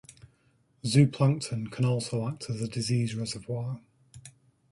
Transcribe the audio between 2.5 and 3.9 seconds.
a disease reservoir.